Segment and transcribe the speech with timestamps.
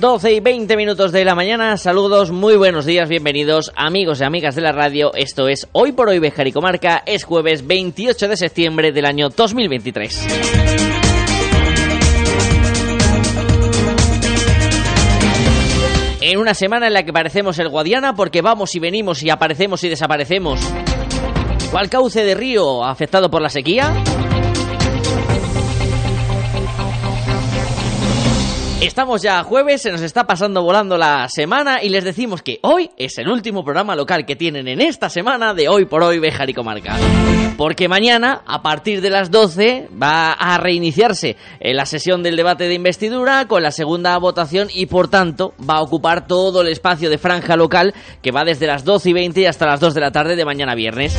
[0.00, 4.54] 12 y 20 minutos de la mañana, saludos, muy buenos días, bienvenidos amigos y amigas
[4.54, 8.36] de la radio, esto es Hoy por Hoy Bejar y Comarca, es jueves 28 de
[8.36, 10.26] septiembre del año 2023.
[16.20, 19.82] En una semana en la que parecemos el Guadiana porque vamos y venimos y aparecemos
[19.84, 20.60] y desaparecemos.
[21.70, 23.94] ¿Cuál cauce de río afectado por la sequía?
[28.80, 32.90] Estamos ya jueves, se nos está pasando volando la semana y les decimos que hoy
[32.98, 36.50] es el último programa local que tienen en esta semana de Hoy por Hoy Bejar
[36.50, 36.94] y Comarca.
[37.56, 42.68] Porque mañana, a partir de las 12, va a reiniciarse eh, la sesión del debate
[42.68, 47.08] de investidura con la segunda votación y por tanto va a ocupar todo el espacio
[47.08, 50.12] de franja local que va desde las 12 y 20 hasta las 2 de la
[50.12, 51.16] tarde de mañana viernes.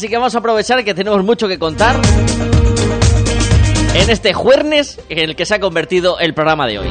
[0.00, 2.00] Así que vamos a aprovechar que tenemos mucho que contar
[3.94, 6.88] en este jueves en el que se ha convertido el programa de hoy.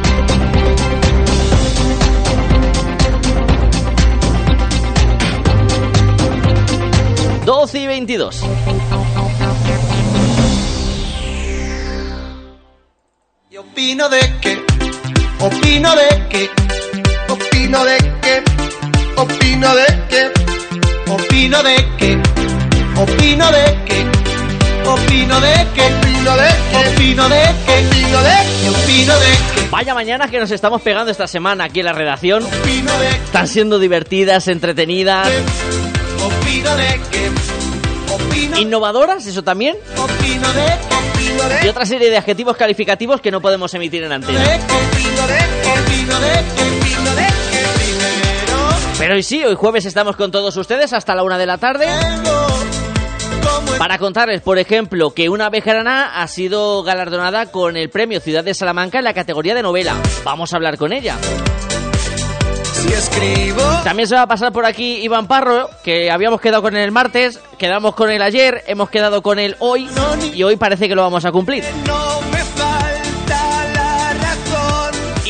[7.45, 8.43] Doce y veintidós.
[13.49, 14.63] Y opino de que,
[15.39, 16.49] opino de que,
[17.27, 18.44] opino de que,
[19.19, 22.38] opino de que, opino de que.
[23.00, 24.05] Opino de que,
[24.86, 28.30] opino de que, opino de que, opino de que, opino de
[28.61, 29.69] que, opino de que.
[29.72, 32.44] Vaya mañana que nos estamos pegando esta semana aquí en la redacción.
[32.44, 37.29] Opino de que, Están siendo divertidas, entretenidas, opino de que,
[38.13, 39.78] opino, innovadoras, eso también.
[39.96, 44.03] opino de que, opino de Y otra serie de adjetivos calificativos que no podemos emitir
[44.03, 44.41] en antena.
[44.41, 44.73] opino de que,
[45.69, 50.57] opino de que, opino de que, primero Pero hoy sí, hoy jueves estamos con todos
[50.57, 51.88] ustedes hasta la una de la tarde.
[53.77, 58.53] Para contarles, por ejemplo, que una vejerana ha sido galardonada con el premio Ciudad de
[58.53, 59.95] Salamanca en la categoría de novela.
[60.23, 61.17] Vamos a hablar con ella.
[62.73, 66.75] si escribo, También se va a pasar por aquí Iván Parro, que habíamos quedado con
[66.75, 69.89] él el martes, quedamos con él ayer, hemos quedado con él hoy
[70.33, 71.63] y hoy parece que lo vamos a cumplir.
[71.85, 72.09] no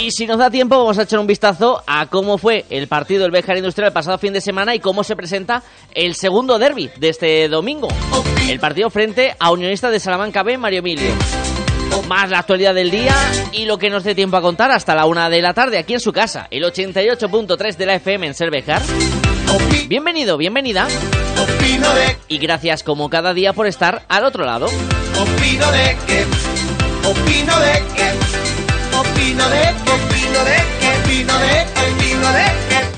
[0.09, 3.21] Y si nos da tiempo, vamos a echar un vistazo a cómo fue el partido
[3.21, 5.61] del Bejar Industrial el pasado fin de semana y cómo se presenta
[5.93, 7.89] el segundo derby de este domingo.
[8.49, 11.11] El partido frente a Unionista de Salamanca B, Mario Emilio.
[12.07, 13.13] Más la actualidad del día
[13.51, 15.93] y lo que nos dé tiempo a contar hasta la una de la tarde aquí
[15.93, 18.33] en su casa, el 88.3 de la FM en.
[18.33, 20.87] Opi- Bienvenido, bienvenida
[22.27, 24.65] y gracias como cada día por estar al otro lado.
[24.65, 26.25] Opino de que,
[27.07, 28.48] opino de que,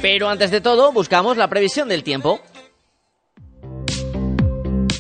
[0.02, 2.42] Pero antes de todo, buscamos la previsión del tiempo.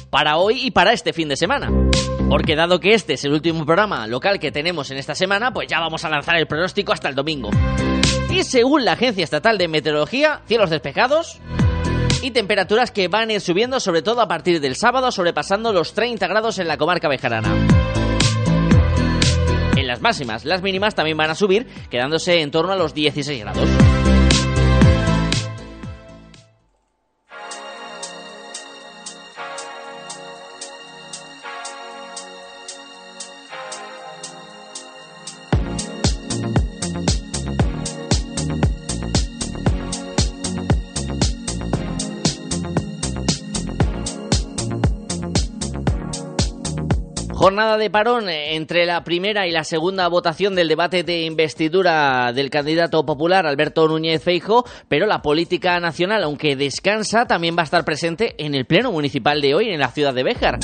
[0.09, 1.71] Para hoy y para este fin de semana.
[2.29, 5.67] Porque dado que este es el último programa local que tenemos en esta semana, pues
[5.67, 7.49] ya vamos a lanzar el pronóstico hasta el domingo.
[8.29, 11.39] Y según la Agencia Estatal de Meteorología, cielos despejados
[12.21, 15.93] y temperaturas que van a ir subiendo sobre todo a partir del sábado, sobrepasando los
[15.93, 17.49] 30 grados en la comarca bejarana.
[19.91, 24.20] Las máximas, las mínimas también van a subir, quedándose en torno a los 16 grados.
[47.61, 52.49] Jornada de parón entre la primera y la segunda votación del debate de investidura del
[52.49, 57.85] candidato popular Alberto Núñez Feijo, pero la política nacional, aunque descansa, también va a estar
[57.85, 60.57] presente en el pleno municipal de hoy en la ciudad de Béjar.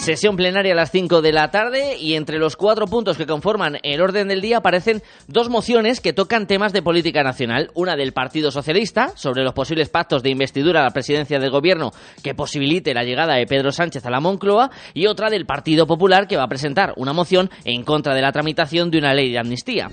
[0.00, 3.76] Sesión plenaria a las 5 de la tarde y entre los cuatro puntos que conforman
[3.82, 7.70] el orden del día aparecen dos mociones que tocan temas de política nacional.
[7.74, 11.90] Una del Partido Socialista sobre los posibles pactos de investidura a la presidencia del gobierno
[12.24, 16.26] que posibilite la llegada de Pedro Sánchez a la Moncloa y otra del Partido Popular
[16.26, 19.38] que va a presentar una moción en contra de la tramitación de una ley de
[19.38, 19.90] amnistía.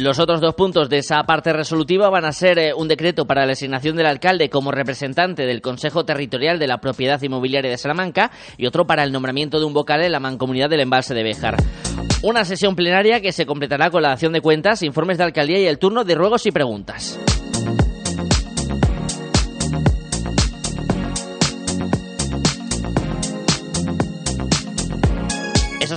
[0.00, 3.44] Los otros dos puntos de esa parte resolutiva van a ser eh, un decreto para
[3.44, 8.30] la asignación del alcalde como representante del Consejo Territorial de la Propiedad Inmobiliaria de Salamanca
[8.56, 11.56] y otro para el nombramiento de un vocal en la mancomunidad del embalse de Béjar.
[12.22, 15.66] Una sesión plenaria que se completará con la acción de cuentas, informes de alcaldía y
[15.66, 17.20] el turno de ruegos y preguntas.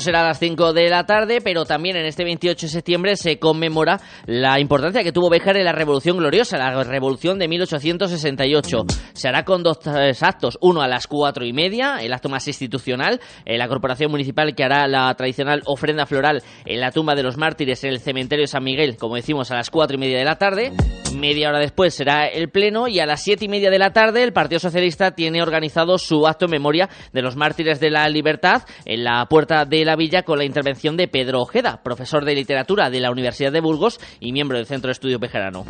[0.03, 3.39] Será a las 5 de la tarde, pero también en este 28 de septiembre se
[3.39, 8.83] conmemora la importancia que tuvo Béjar en la Revolución Gloriosa, la Revolución de 1868.
[9.13, 12.47] Se hará con dos eh, actos, uno a las cuatro y media, el acto más
[12.47, 17.23] institucional, en la Corporación Municipal que hará la tradicional ofrenda floral en la tumba de
[17.23, 20.17] los mártires en el cementerio de San Miguel, como decimos, a las cuatro y media
[20.17, 20.73] de la tarde.
[21.15, 24.23] Media hora después será el pleno y a las siete y media de la tarde
[24.23, 28.63] el Partido Socialista tiene organizado su acto en memoria de los mártires de la libertad
[28.85, 32.89] en la puerta de la villa con la intervención de Pedro Ojeda, profesor de literatura
[32.89, 35.65] de la Universidad de Burgos y miembro del Centro de Estudio Pejerano.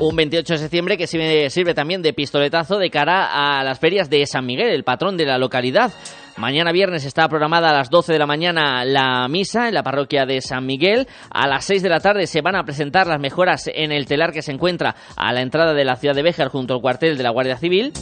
[0.00, 4.24] Un 28 de septiembre que sirve también de pistoletazo de cara a las ferias de
[4.26, 5.92] San Miguel, el patrón de la localidad.
[6.38, 10.24] Mañana viernes está programada a las 12 de la mañana la misa en la parroquia
[10.24, 11.08] de San Miguel.
[11.30, 14.32] A las 6 de la tarde se van a presentar las mejoras en el telar
[14.32, 17.24] que se encuentra a la entrada de la ciudad de Béjar junto al cuartel de
[17.24, 17.92] la Guardia Civil.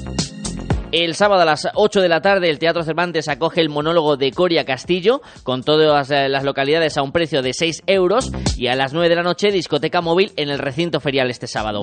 [0.93, 4.31] El sábado a las 8 de la tarde el Teatro Cervantes acoge el monólogo de
[4.33, 8.77] Coria Castillo con todas eh, las localidades a un precio de 6 euros y a
[8.77, 11.81] las 9 de la noche discoteca móvil en el recinto ferial este sábado.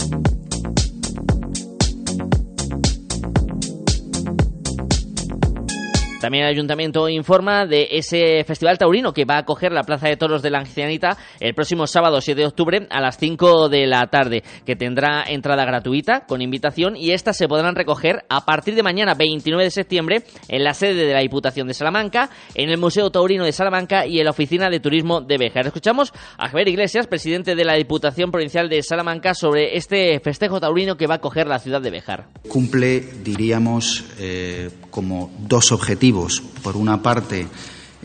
[6.24, 10.16] También el ayuntamiento informa de ese festival taurino que va a acoger la Plaza de
[10.16, 14.08] Toros de la Ancianita el próximo sábado 7 de octubre a las 5 de la
[14.08, 18.84] tarde, que tendrá entrada gratuita con invitación y estas se podrán recoger a partir de
[18.84, 23.12] mañana 29 de septiembre en la sede de la Diputación de Salamanca, en el Museo
[23.12, 25.68] Taurino de Salamanca y en la Oficina de Turismo de Béjar.
[25.68, 30.96] Escuchamos a Javier Iglesias, presidente de la Diputación Provincial de Salamanca, sobre este festejo taurino
[30.96, 32.28] que va a acoger la ciudad de Béjar.
[32.48, 37.48] Cumple, diríamos, eh, como dos objetivos por una parte,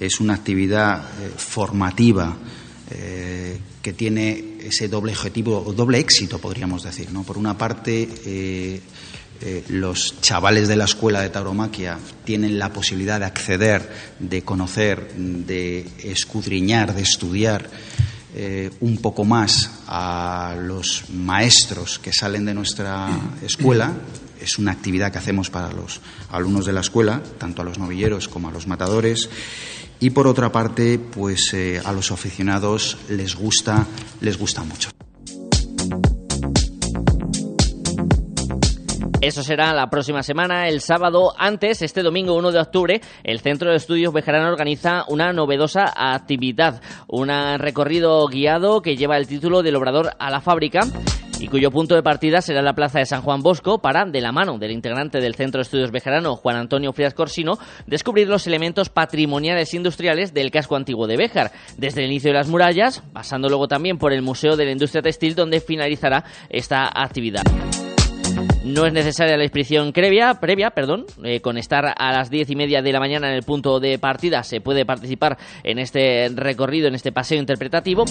[0.00, 2.34] es una actividad eh, formativa
[2.90, 7.12] eh, que tiene ese doble objetivo, o doble éxito, podríamos decir.
[7.12, 7.24] ¿no?
[7.24, 8.80] Por una parte, eh,
[9.68, 13.88] los chavales de la escuela de tauromaquia tienen la posibilidad de acceder,
[14.18, 17.68] de conocer, de escudriñar, de estudiar
[18.80, 23.08] un poco más a los maestros que salen de nuestra
[23.42, 23.94] escuela
[24.40, 26.00] es una actividad que hacemos para los
[26.30, 29.28] alumnos de la escuela, tanto a los novilleros como a los matadores.
[30.00, 33.86] Y por otra parte, pues eh, a los aficionados les gusta,
[34.20, 34.90] les gusta mucho.
[39.20, 41.34] Eso será la próxima semana, el sábado.
[41.36, 46.80] Antes, este domingo 1 de octubre, el Centro de Estudios Bejarano organiza una novedosa actividad,
[47.08, 47.28] un
[47.58, 50.82] recorrido guiado que lleva el título del Obrador a la Fábrica
[51.40, 54.30] y cuyo punto de partida será la plaza de San Juan Bosco para, de la
[54.30, 58.88] mano del integrante del Centro de Estudios Bejarano, Juan Antonio Frías Corsino, descubrir los elementos
[58.88, 63.66] patrimoniales industriales del casco antiguo de Béjar, desde el inicio de las murallas, pasando luego
[63.66, 67.42] también por el Museo de la Industria Textil, donde finalizará esta actividad.
[68.64, 72.56] No es necesaria la inscripción previa, previa perdón, eh, con estar a las diez y
[72.56, 76.88] media de la mañana en el punto de partida se puede participar en este recorrido,
[76.88, 78.04] en este paseo interpretativo.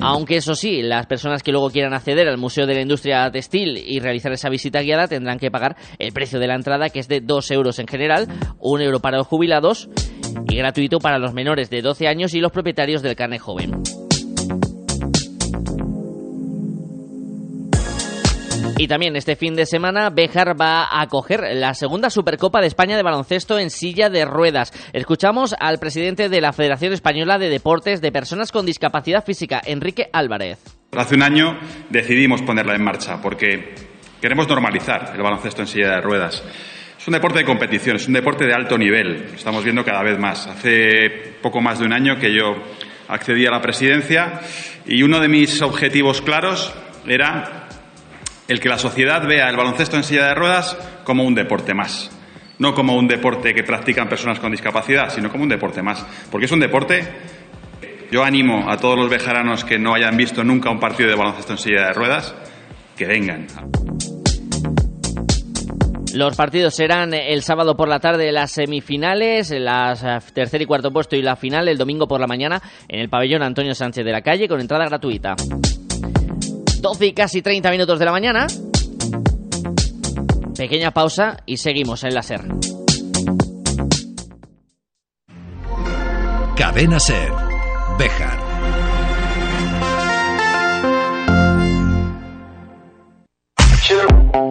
[0.00, 3.76] Aunque eso sí, las personas que luego quieran acceder al Museo de la Industria Textil
[3.76, 7.08] y realizar esa visita guiada tendrán que pagar el precio de la entrada, que es
[7.08, 8.28] de 2 euros en general,
[8.60, 9.88] 1 euro para los jubilados
[10.48, 13.82] y gratuito para los menores de 12 años y los propietarios del carne joven.
[18.80, 22.96] Y también este fin de semana Béjar va a acoger la segunda Supercopa de España
[22.96, 24.72] de baloncesto en silla de ruedas.
[24.92, 30.08] Escuchamos al presidente de la Federación Española de Deportes de Personas con Discapacidad Física, Enrique
[30.12, 30.60] Álvarez.
[30.96, 31.58] Hace un año
[31.90, 33.74] decidimos ponerla en marcha porque
[34.22, 36.44] queremos normalizar el baloncesto en silla de ruedas.
[36.96, 39.24] Es un deporte de competición, es un deporte de alto nivel.
[39.34, 40.46] Estamos viendo cada vez más.
[40.46, 42.54] Hace poco más de un año que yo
[43.08, 44.38] accedí a la presidencia
[44.86, 46.72] y uno de mis objetivos claros
[47.08, 47.67] era
[48.48, 52.10] el que la sociedad vea el baloncesto en silla de ruedas como un deporte más.
[52.58, 56.04] No como un deporte que practican personas con discapacidad, sino como un deporte más.
[56.30, 57.06] Porque es un deporte.
[58.10, 61.52] Yo animo a todos los bejaranos que no hayan visto nunca un partido de baloncesto
[61.52, 62.34] en silla de ruedas
[62.96, 63.46] que vengan.
[66.14, 70.90] Los partidos serán el sábado por la tarde las semifinales, las eh, tercer y cuarto
[70.90, 74.12] puesto y la final el domingo por la mañana en el pabellón Antonio Sánchez de
[74.12, 75.36] la Calle con entrada gratuita.
[76.80, 78.46] 12 y casi 30 minutos de la mañana.
[80.56, 82.42] Pequeña pausa y seguimos en la SER.
[86.56, 87.32] Cadena Ser.
[87.98, 88.38] Bejar.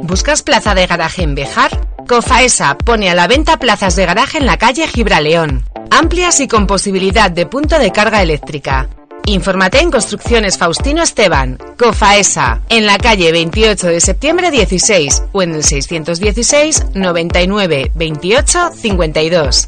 [0.04, 1.88] ¿Buscas plaza de garaje en Bejar?
[2.08, 6.66] Cofaesa pone a la venta plazas de garaje en la calle Gibraleón, amplias y con
[6.66, 8.88] posibilidad de punto de carga eléctrica.
[9.28, 15.54] Infórmate en Construcciones Faustino Esteban, Cofaesa, en la calle 28 de septiembre 16 o en
[15.54, 19.68] el 616 99 28 52.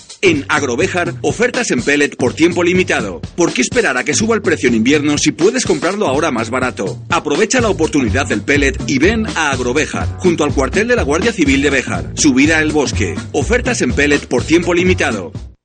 [0.21, 3.21] En Agrovejar, ofertas en pellet por tiempo limitado.
[3.35, 6.51] ¿Por qué esperar a que suba el precio en invierno si puedes comprarlo ahora más
[6.51, 6.99] barato?
[7.09, 11.33] Aprovecha la oportunidad del pellet y ven a Agrovejar, junto al cuartel de la Guardia
[11.33, 12.11] Civil de Béjar.
[12.13, 13.15] Subida el bosque.
[13.31, 15.31] Ofertas en pellet por tiempo limitado.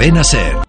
[0.00, 0.59] Cadena Ser.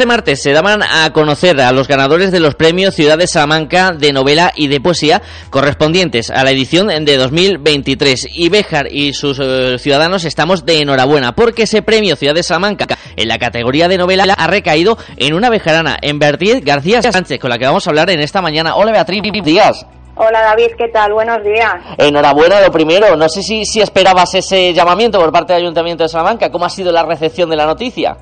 [0.00, 3.90] Este martes se daban a conocer a los ganadores de los premios Ciudad de Salamanca
[3.92, 8.28] de novela y de poesía correspondientes a la edición de 2023.
[8.32, 12.86] Y Béjar y sus eh, ciudadanos estamos de enhorabuena porque ese premio Ciudad de Salamanca
[13.14, 17.50] en la categoría de novela ha recaído en una bejarana, en Beatriz García Sánchez, con
[17.50, 18.76] la que vamos a hablar en esta mañana.
[18.76, 19.84] Hola Beatriz, días.
[20.16, 21.12] Hola David, ¿qué tal?
[21.12, 21.74] Buenos días.
[21.98, 23.16] Enhorabuena lo primero.
[23.16, 26.50] No sé si, si esperabas ese llamamiento por parte del Ayuntamiento de Salamanca.
[26.50, 28.16] ¿Cómo ha sido la recepción de la noticia?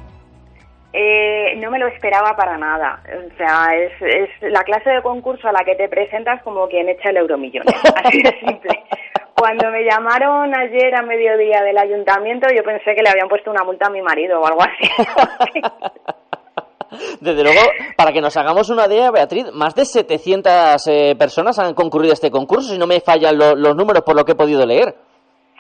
[1.58, 3.00] No me lo esperaba para nada.
[3.06, 6.88] O sea, es, es la clase de concurso a la que te presentas como quien
[6.88, 7.64] echa el euromillón.
[8.04, 8.84] Así de simple.
[9.34, 13.62] Cuando me llamaron ayer a mediodía del ayuntamiento, yo pensé que le habían puesto una
[13.64, 15.70] multa a mi marido o algo así.
[17.20, 17.60] Desde luego,
[17.96, 22.14] para que nos hagamos una idea, Beatriz, más de 700 eh, personas han concurrido a
[22.14, 24.94] este concurso, si no me fallan lo- los números por lo que he podido leer.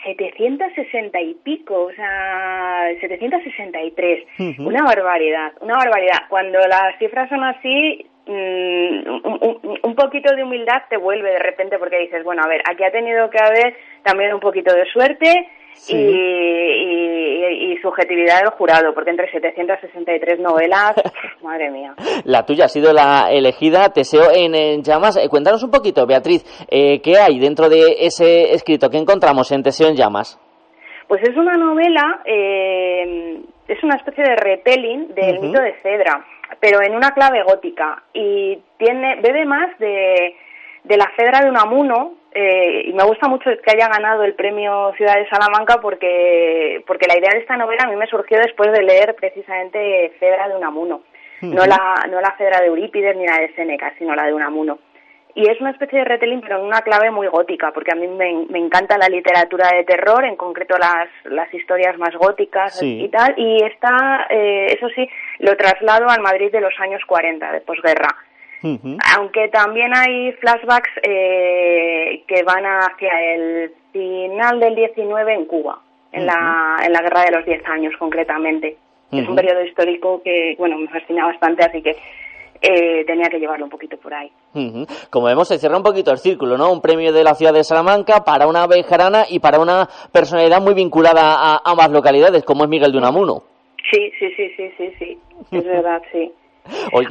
[0.04, 4.24] 760 y pico, o sea, 763.
[4.38, 4.68] Ujú.
[4.68, 6.22] Una barbaridad, una barbaridad.
[6.28, 11.78] Cuando las cifras son así, mm, un- un poquito de humildad te vuelve de repente
[11.78, 15.48] porque dices, bueno, a ver, aquí ha tenido que haber también un poquito de suerte
[15.78, 15.96] Sí.
[15.96, 20.94] y, y- y subjetividad del jurado, porque entre 763 novelas,
[21.42, 21.94] madre mía.
[22.24, 25.16] La tuya ha sido la elegida, Teseo en, en llamas.
[25.16, 29.62] Eh, cuéntanos un poquito, Beatriz, eh, ¿qué hay dentro de ese escrito que encontramos en
[29.62, 30.38] Teseo en llamas?
[31.06, 36.24] Pues es una novela, eh, es una especie de retelling del mito de Cedra,
[36.60, 40.34] pero en una clave gótica y tiene bebe más de,
[40.84, 44.92] de la Cedra de Unamuno eh, y me gusta mucho que haya ganado el premio
[44.96, 48.70] Ciudad de Salamanca porque porque la idea de esta novela a mí me surgió después
[48.72, 51.02] de leer precisamente Cedra de Unamuno,
[51.42, 54.78] no la no la Cedra de Eurípides ni la de Séneca, sino la de Unamuno.
[55.34, 58.08] Y es una especie de retelling, pero en una clave muy gótica, porque a mí
[58.08, 63.04] me, me encanta la literatura de terror, en concreto las, las historias más góticas Sí.
[63.04, 63.34] y tal.
[63.36, 68.08] Y está, eh, eso sí, lo traslado al Madrid de los años 40, de posguerra.
[68.62, 75.80] Aunque también hay flashbacks eh, que van hacia el final del 19 en Cuba,
[76.12, 78.76] en, la, en la guerra de los 10 años concretamente.
[79.10, 81.96] Es un periodo histórico que, bueno, me fascina bastante, así que
[82.60, 84.30] eh, tenía que llevarlo un poquito por ahí.
[85.10, 86.72] Como vemos, se cierra un poquito el círculo, ¿no?
[86.72, 90.74] Un premio de la ciudad de Salamanca para una bejarana y para una personalidad muy
[90.74, 93.42] vinculada a ambas localidades, como es Miguel de Unamuno.
[93.90, 95.18] Sí, sí, sí, sí, sí, sí,
[95.52, 96.32] es verdad, sí.
[96.92, 97.08] Oye,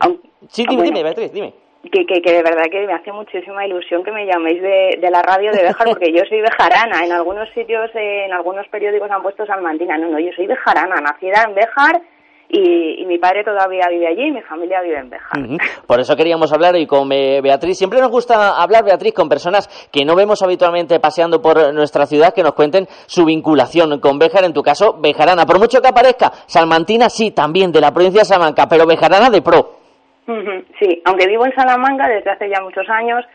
[0.49, 0.83] sí, dime, bueno.
[0.83, 1.53] dime, Beatriz, dime.
[1.91, 5.11] que, que, que, de verdad que me hace muchísima ilusión que me llaméis de, de
[5.11, 7.05] la radio de Bejar, porque yo soy bejarana.
[7.05, 9.97] En algunos sitios, eh, en algunos periódicos han puesto salmantina.
[9.97, 12.01] No, no, yo soy bejarana, nacida en Bejar
[12.49, 15.39] y, y, mi padre todavía vive allí y mi familia vive en Bejar.
[15.39, 15.85] Uh -huh.
[15.85, 17.77] Por eso queríamos hablar hoy con eh, Beatriz.
[17.77, 22.33] Siempre nos gusta hablar, Beatriz, con personas que no vemos habitualmente paseando por nuestra ciudad,
[22.33, 25.45] que nos cuenten su vinculación con Bejar, en tu caso, bejarana.
[25.45, 29.41] Por mucho que aparezca, salmantina sí, también de la provincia de Salamanca, pero bejarana de
[29.41, 29.79] pro.
[30.27, 30.65] Uh -huh.
[30.79, 33.25] Sí, aunque vivo en Salamanca desde hace ya muchos años,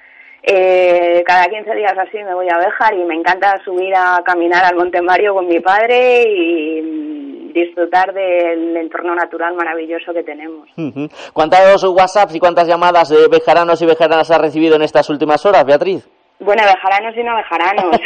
[0.43, 4.65] eh, cada 15 días así me voy a Bejar y me encanta subir a caminar
[4.65, 10.69] al Monte Mario con mi padre y disfrutar del entorno natural maravilloso que tenemos.
[11.33, 15.65] ¿Cuántos WhatsApps y cuántas llamadas de bejaranos y bejaranas has recibido en estas últimas horas,
[15.65, 16.09] Beatriz?
[16.41, 17.97] Bueno, bejaranos y no bejaranos.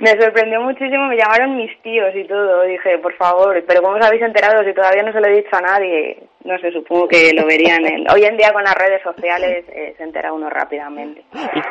[0.00, 2.62] me sorprendió muchísimo, me llamaron mis tíos y todo.
[2.62, 5.56] Dije, por favor, pero ¿cómo os habéis enterado si todavía no se lo he dicho
[5.56, 6.22] a nadie?
[6.42, 7.84] No sé, supongo que lo verían.
[7.84, 8.10] En...
[8.10, 11.22] Hoy en día con las redes sociales eh, se entera uno rápidamente.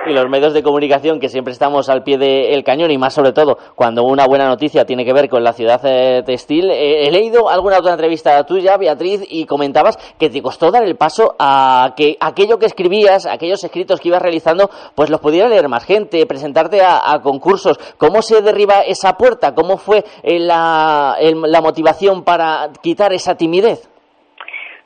[0.06, 3.32] Y, los medios de comunicación que siempre estamos al pie del cañón y más sobre
[3.32, 6.70] todo cuando una buena noticia tiene que ver con la ciudad eh, textil.
[6.70, 10.98] Eh, he leído alguna otra entrevista tuya, Beatriz, y comentabas que te costó dar el
[10.98, 15.68] paso a que aquello que escribías, aquellos escritos que ibas realizando, pues los pudiera leer
[15.68, 17.80] más gente, presentarte a, a concursos.
[17.98, 19.56] ¿Cómo se derriba esa puerta?
[19.56, 23.90] ¿Cómo fue la, la motivación para quitar esa timidez?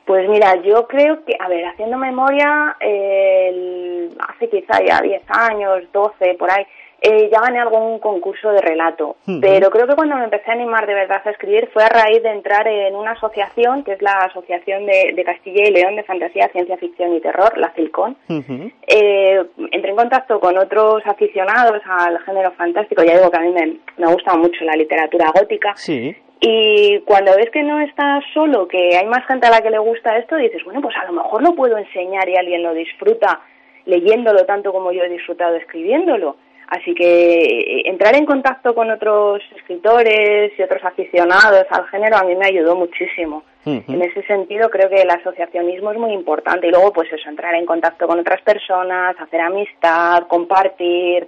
[0.04, 5.22] Pues mira, yo creo que, a ver, haciendo memoria, eh, el, hace quizá ya 10
[5.28, 6.66] años, 12, por ahí,
[7.00, 9.16] eh, ya gané algún concurso de relato.
[9.26, 9.40] Uh -huh.
[9.40, 12.22] Pero creo que cuando me empecé a animar de verdad a escribir fue a raíz
[12.22, 16.02] de entrar en una asociación, que es la Asociación de, de Castilla y León de
[16.04, 18.16] Fantasía, Ciencia Ficción y Terror, la CILCON.
[18.28, 18.72] Uh -huh.
[18.86, 23.02] eh, entré en contacto con otros aficionados al género fantástico.
[23.02, 25.72] Ya digo que a mí me, me gusta mucho la literatura gótica.
[25.76, 26.16] Sí.
[26.46, 29.78] Y cuando ves que no estás solo, que hay más gente a la que le
[29.78, 33.40] gusta esto, dices, bueno, pues a lo mejor lo puedo enseñar y alguien lo disfruta
[33.86, 36.36] leyéndolo tanto como yo he disfrutado escribiéndolo.
[36.68, 42.34] Así que entrar en contacto con otros escritores y otros aficionados al género a mí
[42.36, 43.42] me ayudó muchísimo.
[43.64, 43.94] Uh -huh.
[43.94, 47.54] En ese sentido creo que el asociacionismo es muy importante y luego pues eso, entrar
[47.54, 51.26] en contacto con otras personas, hacer amistad, compartir,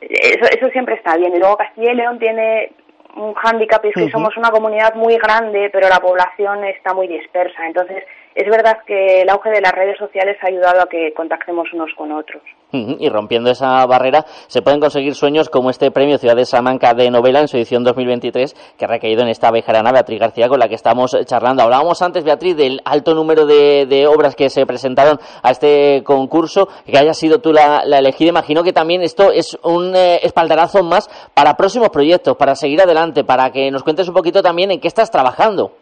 [0.00, 1.34] eso, eso siempre está bien.
[1.34, 2.72] Y luego Castilla y León tiene
[3.16, 4.12] un hándicap es que uh -huh.
[4.12, 7.66] somos una comunidad muy grande, pero la población está muy dispersa.
[7.66, 11.72] Entonces, es verdad que el auge de las redes sociales ha ayudado a que contactemos
[11.72, 12.42] unos con otros.
[12.74, 17.10] Y rompiendo esa barrera, se pueden conseguir sueños como este premio Ciudad de Salamanca de
[17.10, 20.68] novela en su edición 2023, que ha recaído en esta bejarana Beatriz García con la
[20.68, 21.62] que estamos charlando.
[21.62, 26.66] Hablábamos antes, Beatriz, del alto número de, de obras que se presentaron a este concurso,
[26.86, 28.30] que haya sido tú la, la elegida.
[28.30, 33.22] Imagino que también esto es un eh, espaldarazo más para próximos proyectos, para seguir adelante,
[33.22, 35.72] para que nos cuentes un poquito también en qué estás trabajando.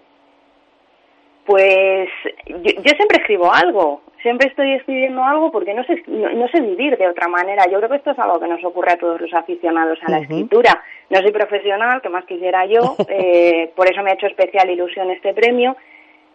[1.51, 2.09] Pues
[2.47, 6.61] yo, yo, siempre escribo algo, siempre estoy escribiendo algo porque no sé, no, no, sé
[6.61, 7.65] vivir de otra manera.
[7.69, 10.19] Yo creo que esto es algo que nos ocurre a todos los aficionados a la
[10.19, 10.23] uh -huh.
[10.23, 10.81] escritura.
[11.09, 15.11] No soy profesional, que más quisiera yo, eh, por eso me ha hecho especial ilusión
[15.11, 15.77] este premio.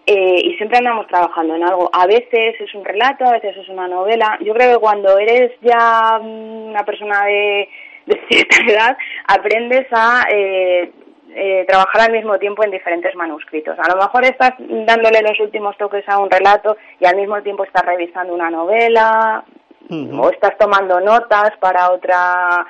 [0.06, 1.90] Eh, y siempre andamos trabajando en algo.
[1.94, 4.38] A veces es un relato, a veces es una novela.
[4.42, 7.70] Yo creo que cuando eres ya una persona de,
[8.06, 8.98] de cierta edad,
[9.28, 10.92] aprendes a eh,
[11.38, 13.78] eh, trabajar al mismo tiempo en diferentes manuscritos.
[13.78, 17.66] A lo mejor estás dándole los últimos toques a un relato y al mismo tiempo
[17.66, 19.44] estás revisando una novela
[19.90, 20.22] uh -huh.
[20.22, 22.66] o estás tomando notas para otra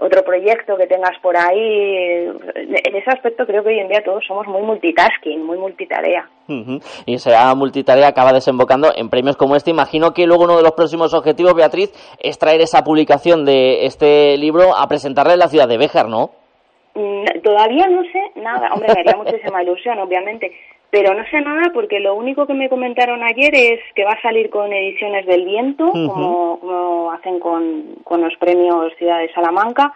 [0.00, 2.30] otro proyecto que tengas por ahí.
[2.54, 6.26] En ese aspecto creo que hoy en día todos somos muy multitasking, muy multitarea.
[6.48, 7.02] Uh -huh.
[7.04, 9.70] Y esa multitarea acaba desembocando en premios como este.
[9.70, 14.38] Imagino que luego uno de los próximos objetivos, Beatriz, es traer esa publicación de este
[14.38, 16.30] libro a presentarle en la ciudad de Béjar, ¿no?
[16.98, 18.70] Mm, todavía no sé nada.
[18.72, 20.52] Hombre, me haría muchísima ilusión, obviamente.
[20.90, 24.22] Pero no sé nada porque lo único que me comentaron ayer es que va a
[24.22, 26.08] salir con Ediciones del Viento, uh -huh.
[26.08, 29.92] como, como, hacen con, con los premios Ciudad de Salamanca.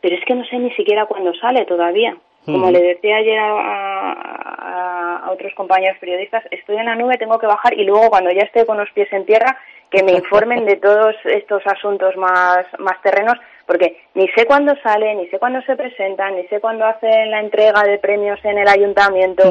[0.00, 2.16] Pero es que no sé ni siquiera cuándo sale todavía.
[2.44, 7.40] Como le decía ayer a, a, a, otros compañeros periodistas, estoy en la nube, tengo
[7.40, 9.58] que bajar y luego cuando ya esté con los pies en tierra,
[9.90, 15.14] que me informen de todos estos asuntos más, más terrenos, porque ni sé cuándo sale,
[15.16, 18.68] ni sé cuándo se presentan, ni sé cuándo hacen la entrega de premios en el
[18.68, 19.42] ayuntamiento.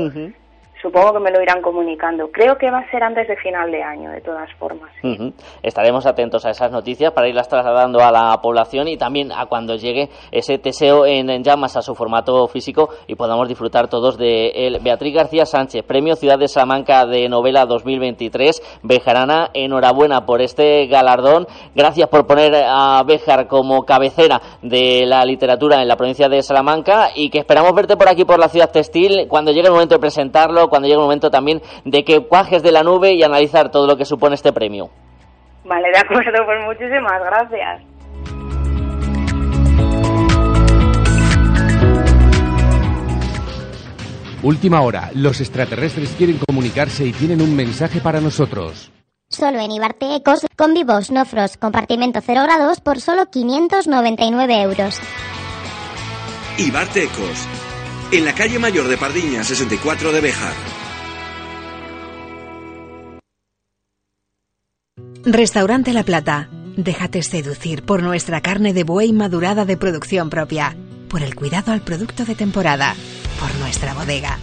[0.85, 2.29] Supongo que me lo irán comunicando.
[2.31, 4.91] Creo que va a ser antes de final de año, de todas formas.
[5.63, 9.75] Estaremos atentos a esas noticias para irlas trasladando a la población y también a cuando
[9.75, 14.49] llegue ese teseo en, en llamas a su formato físico y podamos disfrutar todos de
[14.49, 14.77] él.
[14.83, 18.79] Beatriz García Sánchez, Premio Ciudad de Salamanca de Novela 2023.
[18.83, 21.47] Bejarana, enhorabuena por este galardón.
[21.73, 27.09] Gracias por poner a Bejar como cabecera de la literatura en la provincia de Salamanca
[27.15, 29.99] y que esperamos verte por aquí por la ciudad textil cuando llegue el momento de
[29.99, 33.87] presentarlo cuando llegue el momento también de que cuajes de la nube y analizar todo
[33.87, 34.89] lo que supone este premio.
[35.63, 37.81] Vale, de acuerdo, pues muchísimas gracias.
[44.43, 45.11] Última hora.
[45.13, 48.91] Los extraterrestres quieren comunicarse y tienen un mensaje para nosotros.
[49.29, 54.99] Solo en Ibarte Ecos, con vivos, no frost, compartimento 0 grados por solo 599 euros.
[56.57, 57.47] Ibarte Ecos,
[58.11, 60.53] en la calle mayor de Pardiña, 64 de Bejar.
[65.25, 66.49] Restaurante La Plata.
[66.77, 70.75] Déjate seducir por nuestra carne de buey madurada de producción propia,
[71.09, 72.95] por el cuidado al producto de temporada,
[73.39, 74.37] por nuestra bodega.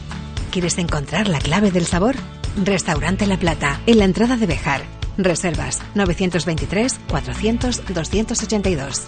[0.51, 2.17] ¿Quieres encontrar la clave del sabor?
[2.63, 4.83] Restaurante La Plata, en la entrada de Bejar.
[5.17, 9.03] Reservas 923 400 282.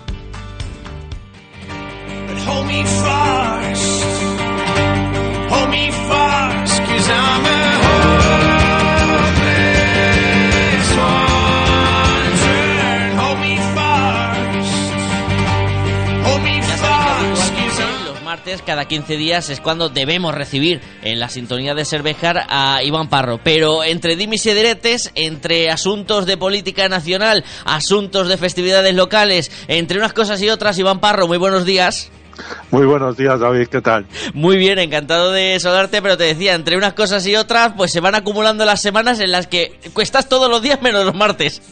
[18.64, 23.38] Cada 15 días, es cuando debemos recibir en la sintonía de Cervejar a Iván Parro.
[23.42, 29.98] Pero entre dimis y diretes, entre asuntos de política nacional, asuntos de festividades locales, entre
[29.98, 32.10] unas cosas y otras, Iván Parro, muy buenos días.
[32.70, 34.06] Muy buenos días, David, ¿qué tal?
[34.32, 38.00] Muy bien, encantado de saludarte, pero te decía, entre unas cosas y otras, pues se
[38.00, 41.62] van acumulando las semanas en las que cuestas todos los días menos los martes.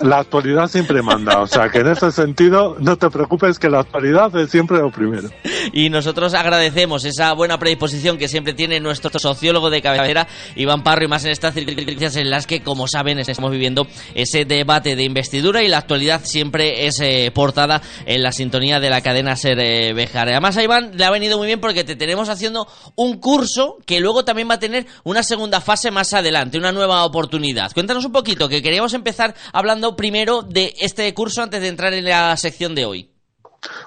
[0.00, 3.80] La actualidad siempre manda, o sea que en ese sentido no te preocupes que la
[3.80, 5.30] actualidad es siempre lo primero.
[5.72, 11.04] Y nosotros agradecemos esa buena predisposición que siempre tiene nuestro sociólogo de cabecera, Iván Parro,
[11.04, 15.04] y más en estas circunstancias en las que, como saben, estamos viviendo ese debate de
[15.04, 19.58] investidura y la actualidad siempre es eh, portada en la sintonía de la cadena Ser
[19.60, 20.28] eh, Bejar.
[20.28, 24.00] Además, a Iván le ha venido muy bien porque te tenemos haciendo un curso que
[24.00, 27.72] luego también va a tener una segunda fase más adelante, una nueva oportunidad.
[27.72, 32.04] Cuéntanos un poquito, que queríamos empezar hablando primero de este curso antes de entrar en
[32.04, 33.13] la sección de hoy.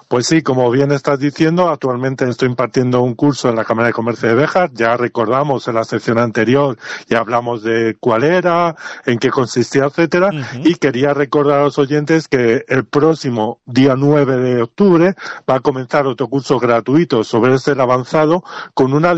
[0.08, 3.92] Pues sí, como bien estás diciendo, actualmente estoy impartiendo un curso en la Cámara de
[3.92, 4.70] Comercio de Béjar.
[4.72, 10.30] Ya recordamos en la sección anterior y hablamos de cuál era, en qué consistía, etcétera.
[10.64, 15.14] Y quería recordar a los oyentes que el próximo día 9 de octubre
[15.48, 19.14] va a comenzar otro curso gratuito sobre el avanzado con una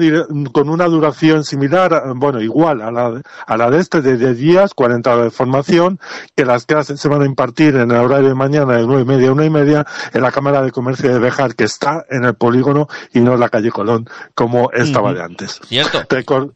[0.53, 4.75] con una duración similar, bueno, igual a la, a la de este de 10 días,
[4.75, 6.01] 40 horas de formación,
[6.35, 9.05] que las clases se van a impartir en el horario de mañana de 9 y
[9.05, 12.25] media a 1 y media en la Cámara de Comercio de Bejar, que está en
[12.25, 15.61] el polígono y no en la calle Colón, como estaba de antes.
[15.67, 16.03] Cierto.
[16.09, 16.55] Recor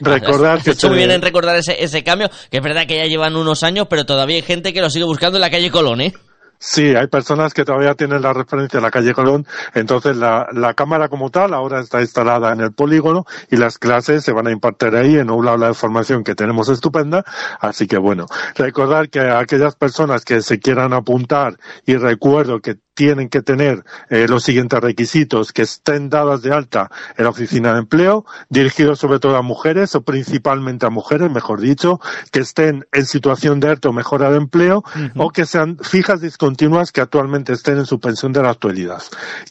[0.00, 3.04] recordar que hecho muy bien en recordar ese, ese cambio, que es verdad que ya
[3.04, 6.00] llevan unos años, pero todavía hay gente que lo sigue buscando en la calle Colón,
[6.00, 6.12] ¿eh?
[6.58, 10.72] Sí, hay personas que todavía tienen la referencia a la calle Colón, entonces la, la
[10.72, 14.52] cámara como tal ahora está instalada en el polígono y las clases se van a
[14.52, 17.24] impartir ahí en una aula de formación que tenemos estupenda,
[17.60, 23.28] así que bueno, recordar que aquellas personas que se quieran apuntar y recuerdo que tienen
[23.28, 27.80] que tener eh, los siguientes requisitos, que estén dadas de alta en la oficina de
[27.80, 32.00] empleo, dirigidos sobre todo a mujeres o principalmente a mujeres, mejor dicho,
[32.32, 34.82] que estén en situación de ERTE o mejora de empleo
[35.14, 39.02] o que sean fijas discontinuas que actualmente estén en su pensión de la actualidad.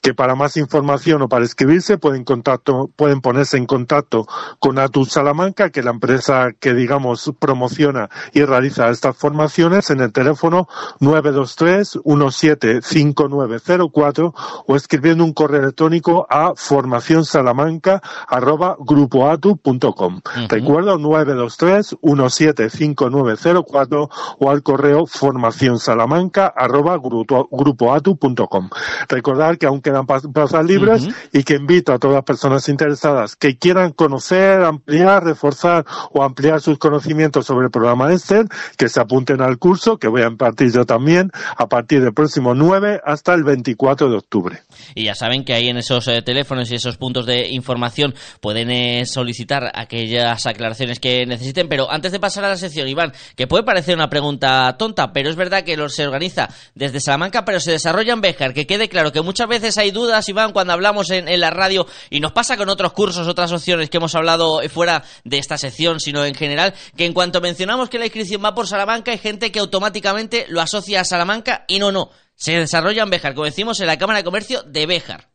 [0.02, 4.26] Que para más información o para inscribirse pueden, contacto, pueden ponerse en contacto
[4.60, 10.02] con Atus Salamanca, que es la empresa que digamos promociona y realiza estas formaciones en
[10.02, 10.68] el teléfono
[11.00, 14.34] 923 1759 904
[14.68, 20.22] o escribiendo un correo electrónico a formacionsalamanca arroba grupoatu.com.
[20.50, 28.70] Recuerdo 923 175904 o al correo formacionsalamanca arroba grupo- grupoatu.com.
[29.10, 33.58] Recordar que aún quedan plazas libres y que invito a todas las personas interesadas que
[33.58, 39.42] quieran conocer, ampliar, reforzar o ampliar sus conocimientos sobre el programa Esther, que se apunten
[39.42, 43.44] al curso que voy a impartir yo también a partir del próximo 9 hasta el
[43.44, 44.62] 24 de octubre.
[44.94, 48.70] Y ya saben que ahí en esos eh, teléfonos y esos puntos de información pueden
[48.70, 51.68] eh, solicitar aquellas aclaraciones que necesiten.
[51.68, 55.30] Pero antes de pasar a la sección, Iván, que puede parecer una pregunta tonta, pero
[55.30, 58.54] es verdad que lo se organiza desde Salamanca, pero se desarrolla en Béjar.
[58.54, 61.88] Que quede claro que muchas veces hay dudas, Iván, cuando hablamos en, en la radio
[62.10, 65.58] y nos pasa con otros cursos, otras opciones que hemos hablado eh, fuera de esta
[65.58, 69.18] sección, sino en general, que en cuanto mencionamos que la inscripción va por Salamanca, hay
[69.18, 72.10] gente que automáticamente lo asocia a Salamanca y no, no.
[72.36, 75.35] Se desarrolla en Béjar, como decimos, en la Cámara de Comercio de Béjar.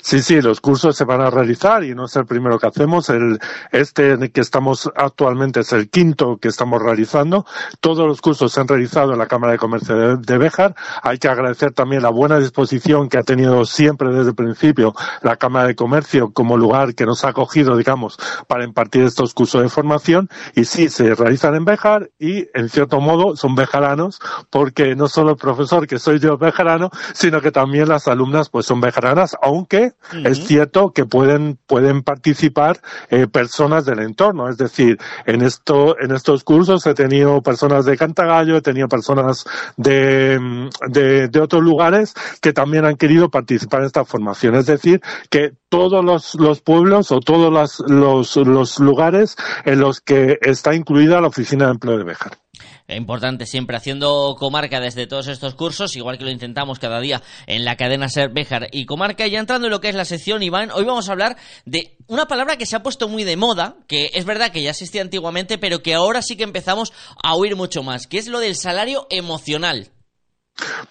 [0.00, 3.08] Sí, sí, los cursos se van a realizar y no es el primero que hacemos.
[3.08, 3.38] El,
[3.72, 7.44] este que estamos actualmente es el quinto que estamos realizando.
[7.80, 10.74] Todos los cursos se han realizado en la Cámara de Comercio de, de Béjar.
[11.02, 15.36] Hay que agradecer también la buena disposición que ha tenido siempre desde el principio la
[15.36, 19.68] Cámara de Comercio como lugar que nos ha acogido, digamos, para impartir estos cursos de
[19.68, 20.28] formación.
[20.54, 25.32] Y sí, se realizan en Béjar y, en cierto modo, son bejaranos porque no solo
[25.32, 29.92] el profesor, que soy yo bejarano, sino que también las alumnas pues son bejaranas, aunque
[30.24, 34.48] es cierto que pueden, pueden participar eh, personas del entorno.
[34.48, 39.44] Es decir, en esto, en estos cursos he tenido personas de Cantagallo, he tenido personas
[39.76, 44.54] de, de, de otros lugares que también han querido participar en esta formación.
[44.54, 45.00] Es decir,
[45.30, 50.74] que todos los, los pueblos o todos los, los, los lugares en los que está
[50.74, 52.43] incluida la Oficina de Empleo de Béjar.
[52.86, 57.64] Importante siempre haciendo comarca desde todos estos cursos, igual que lo intentamos cada día en
[57.64, 59.26] la cadena Ser Béjar y Comarca.
[59.26, 62.26] Y entrando en lo que es la sección, Iván, hoy vamos a hablar de una
[62.26, 65.56] palabra que se ha puesto muy de moda, que es verdad que ya existía antiguamente,
[65.56, 66.92] pero que ahora sí que empezamos
[67.22, 69.90] a oír mucho más, que es lo del salario emocional.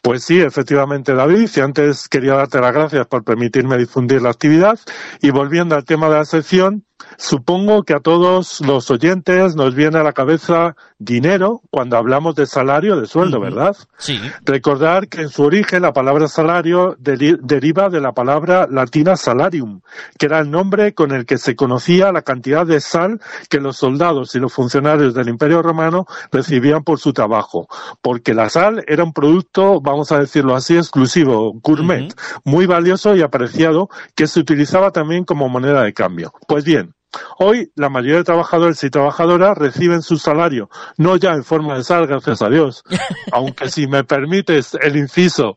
[0.02, 1.50] Pues sí, efectivamente, David.
[1.56, 4.80] Y antes quería darte las gracias por permitirme difundir la actividad.
[5.22, 6.86] Y volviendo al tema de la sección,
[7.18, 12.46] supongo que a todos los oyentes nos viene a la cabeza dinero cuando hablamos de
[12.46, 13.76] salario, de sueldo, ¿verdad?
[13.98, 14.20] Sí.
[14.46, 19.82] Recordar que en su origen la palabra salario deri- deriva de la palabra latina salarium,
[20.18, 23.78] que era el nombre con el que se conocía la cantidad de sal que los
[23.78, 27.68] soldados y los funcionarios del Imperio Romano recibían por su trabajo,
[28.02, 32.13] porque la sal era un producto, vamos a decirlo así, exclusivo, gourmet,
[32.44, 36.34] muy valioso y apreciado, que se utilizaba también como moneda de cambio.
[36.48, 36.93] Pues bien,
[37.39, 41.84] Hoy la mayoría de trabajadores y trabajadoras reciben su salario, no ya en forma de
[41.84, 42.84] sal, gracias a Dios,
[43.32, 45.56] aunque si me permites el inciso,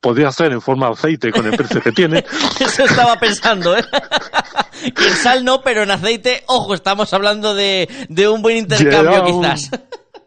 [0.00, 2.24] podría ser en forma de aceite con el precio que tiene.
[2.60, 3.84] Eso estaba pensando, ¿eh?
[4.94, 9.24] que en sal no, pero en aceite, ojo, estamos hablando de, de un buen intercambio
[9.24, 9.70] un- quizás.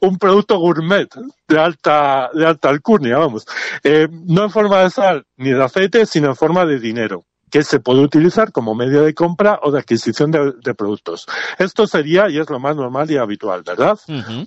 [0.01, 1.07] un producto gourmet
[1.47, 3.45] de alta, de alta alcurnia, vamos.
[3.83, 7.63] Eh, no en forma de sal ni de aceite, sino en forma de dinero que
[7.63, 11.25] se puede utilizar como medio de compra o de adquisición de, de productos.
[11.58, 13.97] Esto sería, y es lo más normal y habitual, ¿verdad?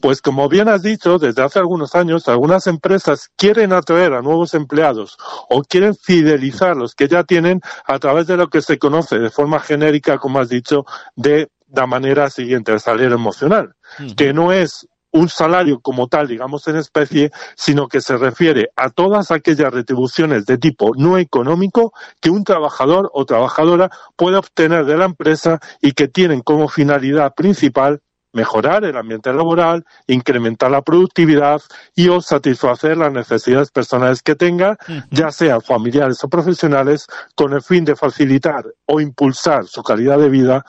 [0.00, 4.54] Pues como bien has dicho, desde hace algunos años, algunas empresas quieren atraer a nuevos
[4.54, 5.16] empleados
[5.48, 9.30] o quieren fidelizar los que ya tienen a través de lo que se conoce de
[9.30, 10.84] forma genérica, como has dicho,
[11.16, 13.74] de la manera siguiente, el salario emocional,
[14.16, 18.90] que no es un salario como tal, digamos en especie, sino que se refiere a
[18.90, 24.96] todas aquellas retribuciones de tipo no económico que un trabajador o trabajadora puede obtener de
[24.96, 28.00] la empresa y que tienen como finalidad principal
[28.32, 31.60] mejorar el ambiente laboral, incrementar la productividad
[31.94, 34.76] y o satisfacer las necesidades personales que tenga,
[35.10, 40.28] ya sean familiares o profesionales, con el fin de facilitar o impulsar su calidad de
[40.28, 40.64] vida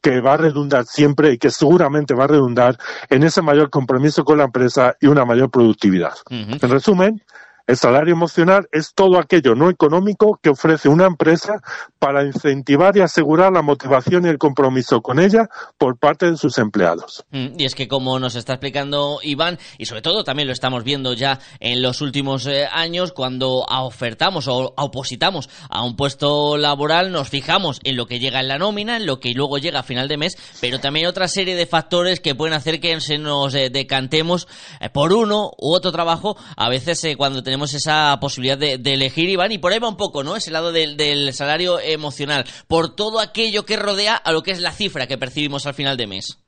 [0.00, 2.78] que, va a redundar siempre y que seguramente va a redundar
[3.10, 6.14] en ese mayor compromiso con la empresa y una mayor productividad.
[6.30, 7.22] En resumen,
[7.66, 11.62] el salario emocional es todo aquello no económico que ofrece una empresa
[11.98, 15.48] para incentivar y asegurar la motivación y el compromiso con ella
[15.78, 17.24] por parte de sus empleados.
[17.30, 20.84] Mm, Y es que como nos está explicando Iván, y sobre todo también lo estamos
[20.84, 27.12] viendo ya en los últimos eh, años, cuando ofertamos o opositamos a un puesto laboral,
[27.12, 29.84] nos fijamos en lo que llega en la nómina, en lo que luego llega a
[29.84, 33.54] final de mes, pero también otra serie de factores que pueden hacer que se nos
[33.54, 34.48] eh, decantemos
[34.80, 39.28] eh, por uno u otro trabajo, a veces cuando tenemos esa posibilidad de, de elegir,
[39.28, 40.36] Iván, y por ahí va un poco, ¿no?
[40.36, 44.60] Ese lado del, del salario emocional, por todo aquello que rodea a lo que es
[44.60, 46.38] la cifra que percibimos al final de mes.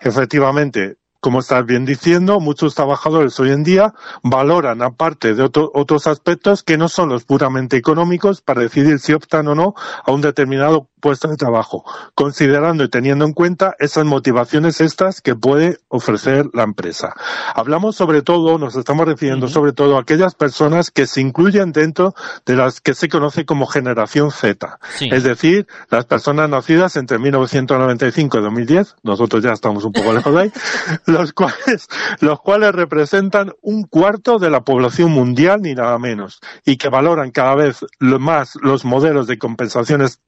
[0.00, 6.06] Efectivamente, como estás bien diciendo, muchos trabajadores hoy en día valoran, aparte de otro- otros
[6.06, 10.20] aspectos que no son los puramente económicos, para decidir si optan o no a un
[10.20, 11.84] determinado puesto de trabajo,
[12.14, 17.14] considerando y teniendo en cuenta esas motivaciones estas que puede ofrecer la empresa.
[17.54, 22.14] Hablamos sobre todo, nos estamos refiriendo sobre todo a aquellas personas que se incluyen dentro
[22.46, 25.08] de las que se conoce como generación Z, Sí.
[25.12, 30.34] es decir, las personas nacidas entre 1995 y 2010, nosotros ya estamos un poco lejos
[30.34, 30.52] de ahí,
[31.06, 31.88] los cuales,
[32.20, 37.30] los cuales representan un cuarto de la población mundial ni nada menos, y que valoran
[37.30, 40.20] cada vez más los modelos de compensaciones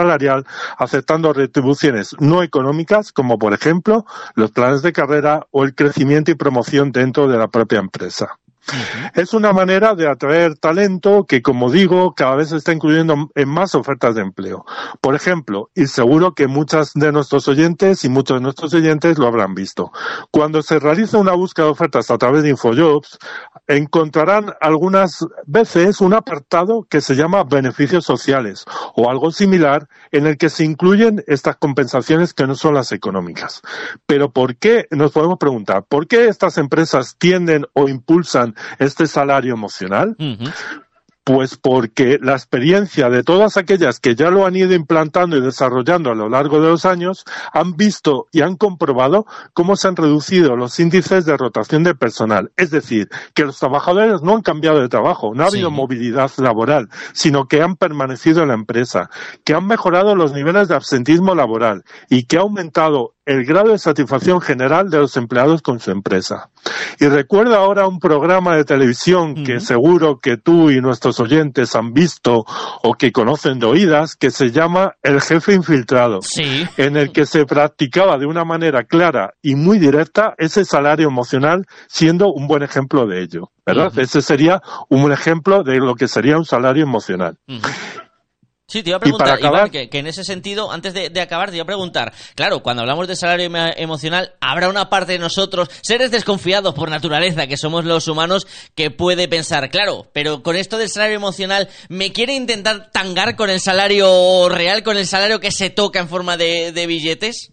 [0.00, 0.46] extrasalarial,
[0.78, 6.34] aceptando retribuciones no económicas, como por ejemplo los planes de carrera o el crecimiento y
[6.34, 8.38] promoción dentro de la propia empresa.
[9.14, 13.48] Es una manera de atraer talento que, como digo, cada vez se está incluyendo en
[13.48, 14.64] más ofertas de empleo.
[15.00, 19.26] Por ejemplo, y seguro que muchas de nuestros oyentes y muchos de nuestros oyentes lo
[19.26, 19.92] habrán visto.
[20.30, 23.18] Cuando se realiza una búsqueda de ofertas a través de InfoJobs,
[23.66, 30.36] encontrarán algunas veces un apartado que se llama beneficios sociales o algo similar en el
[30.36, 33.62] que se incluyen estas compensaciones que no son las económicas.
[34.06, 34.86] Pero ¿por qué?
[34.90, 40.16] Nos podemos preguntar, ¿por qué estas empresas tienden o impulsan este salario emocional?
[41.22, 46.10] Pues porque la experiencia de todas aquellas que ya lo han ido implantando y desarrollando
[46.10, 50.56] a lo largo de los años han visto y han comprobado cómo se han reducido
[50.56, 52.50] los índices de rotación de personal.
[52.56, 56.88] Es decir, que los trabajadores no han cambiado de trabajo, no ha habido movilidad laboral,
[57.12, 59.10] sino que han permanecido en la empresa,
[59.44, 63.78] que han mejorado los niveles de absentismo laboral y que ha aumentado el grado de
[63.78, 66.50] satisfacción general de los empleados con su empresa.
[66.98, 71.92] Y recuerdo ahora un programa de televisión que seguro que tú y nuestros oyentes han
[71.92, 72.44] visto
[72.82, 76.18] o que conocen de oídas, que se llama El jefe infiltrado,
[76.76, 81.66] en el que se practicaba de una manera clara y muy directa ese salario emocional,
[81.86, 83.52] siendo un buen ejemplo de ello.
[83.64, 83.96] ¿Verdad?
[83.96, 87.36] Ese sería un ejemplo de lo que sería un salario emocional.
[88.70, 91.64] Sí, te iba a preguntar, Iván, que, en ese sentido, antes de, acabar, te iba
[91.64, 96.72] a preguntar, claro, cuando hablamos de salario emocional, habrá una parte de nosotros, seres desconfiados
[96.72, 101.16] por naturaleza, que somos los humanos, que puede pensar, claro, pero con esto del salario
[101.16, 105.98] emocional, ¿me quiere intentar tangar con el salario real, con el salario que se toca
[105.98, 107.50] en forma de billetes?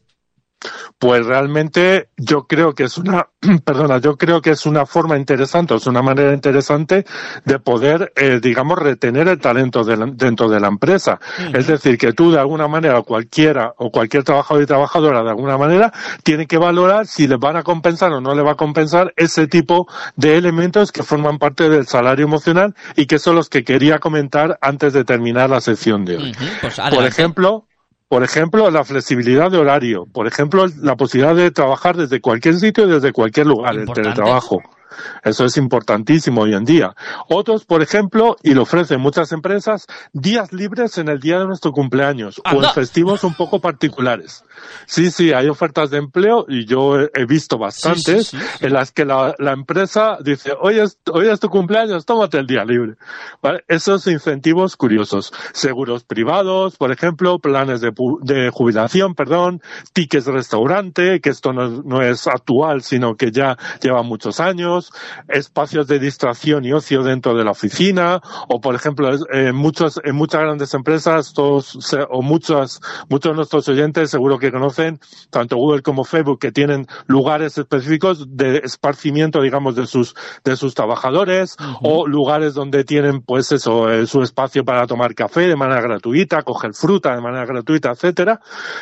[0.99, 3.27] Pues realmente yo creo que es una,
[3.65, 7.05] perdona, yo creo que es una forma interesante, es una manera interesante
[7.45, 11.19] de poder, eh, digamos, retener el talento dentro de la empresa.
[11.53, 15.57] Es decir, que tú de alguna manera, cualquiera o cualquier trabajador y trabajadora de alguna
[15.57, 15.91] manera,
[16.23, 19.47] tiene que valorar si le van a compensar o no le va a compensar ese
[19.47, 23.99] tipo de elementos que forman parte del salario emocional y que son los que quería
[23.99, 26.35] comentar antes de terminar la sección de hoy.
[26.61, 27.67] Pues Por ejemplo,
[28.09, 30.05] por ejemplo, la flexibilidad de horario.
[30.05, 34.61] Por ejemplo, la posibilidad de trabajar desde cualquier sitio y desde cualquier lugar, el teletrabajo.
[35.23, 36.95] Eso es importantísimo hoy en día.
[37.29, 41.71] Otros, por ejemplo, y lo ofrecen muchas empresas, días libres en el día de nuestro
[41.71, 44.43] cumpleaños o en festivos un poco particulares.
[44.85, 49.35] Sí, sí, hay ofertas de empleo y yo he, visto bastantes en las que la,
[49.39, 52.95] empresa dice, hoy es, hoy es tu cumpleaños, tómate el día libre.
[53.67, 55.33] Esos incentivos curiosos.
[55.51, 59.61] Seguros privados, por ejemplo, planes de, de jubilación, perdón,
[59.93, 64.86] tickets restaurante, que esto no, no es actual, sino que ya lleva muchos años
[65.27, 70.15] espacios de distracción y ocio dentro de la oficina, o por ejemplo, en, muchos, en
[70.15, 71.77] muchas grandes empresas, todos,
[72.09, 76.87] o muchos, muchos de nuestros oyentes seguro que conocen, tanto Google como Facebook, que tienen
[77.07, 83.51] lugares específicos de esparcimiento, digamos, de sus, de sus trabajadores, o lugares donde tienen, pues
[83.51, 87.91] eso, eh, su espacio para tomar café de manera gratuita, coger fruta de manera gratuita,
[87.91, 88.39] etcétera.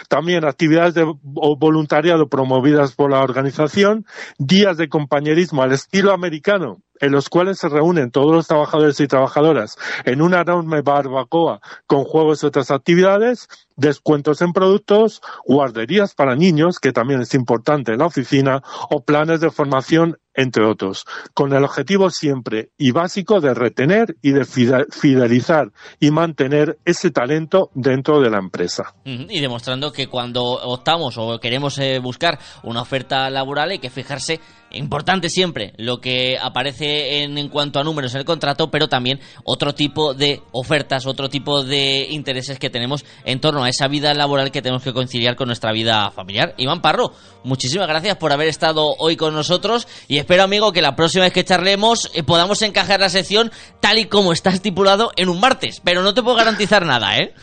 [0.09, 4.05] También actividades de voluntariado promovidas por la organización,
[4.37, 9.07] días de compañerismo al estilo americano, en los cuales se reúnen todos los trabajadores y
[9.07, 16.35] trabajadoras en una enorme barbacoa con juegos y otras actividades, descuentos en productos, guarderías para
[16.35, 21.53] niños, que también es importante en la oficina, o planes de formación, entre otros, con
[21.53, 28.19] el objetivo siempre y básico de retener y de fidelizar y mantener ese talento dentro
[28.21, 28.95] de la empresa.
[29.05, 34.41] Y demostrando que cuando optamos o queremos eh, buscar una oferta laboral hay que fijarse
[34.75, 39.73] importante siempre lo que aparece en, cuanto a números en el contrato, pero también otro
[39.73, 44.51] tipo de ofertas, otro tipo de intereses que tenemos en torno a esa vida laboral
[44.51, 46.53] que tenemos que conciliar con nuestra vida familiar.
[46.57, 50.95] Iván Parro, muchísimas gracias por haber estado hoy con nosotros y espero, amigo, que la
[50.95, 55.29] próxima vez que charlemos eh, podamos encajar la sección tal y como está estipulado en
[55.29, 57.33] un martes, pero no te puedo garantizar nada, ¿eh?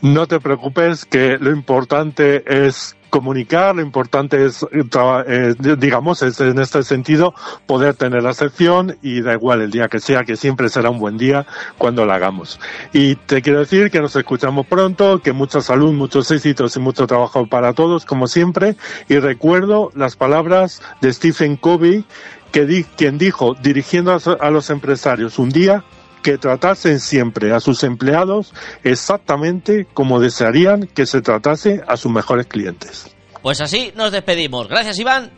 [0.00, 6.58] No te preocupes, que lo importante es comunicar, lo importante es, eh, digamos, es en
[6.58, 7.34] este sentido
[7.66, 10.98] poder tener la sección y da igual el día que sea, que siempre será un
[10.98, 12.60] buen día cuando la hagamos.
[12.92, 17.06] Y te quiero decir que nos escuchamos pronto, que mucha salud, muchos éxitos y mucho
[17.06, 18.76] trabajo para todos, como siempre.
[19.08, 22.04] Y recuerdo las palabras de Stephen Covey,
[22.52, 25.84] que di, quien dijo, dirigiendo a los empresarios un día,
[26.22, 28.54] que tratasen siempre a sus empleados
[28.84, 33.06] exactamente como desearían que se tratase a sus mejores clientes.
[33.42, 34.68] Pues así nos despedimos.
[34.68, 35.30] Gracias, Iván.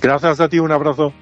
[0.00, 1.12] Gracias a ti, un abrazo.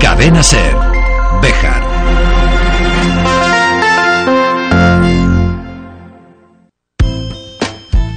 [0.00, 0.74] Cadena Ser,
[1.40, 1.91] Bejar.